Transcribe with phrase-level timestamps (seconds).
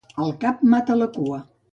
[0.23, 1.39] El cap mata la cua.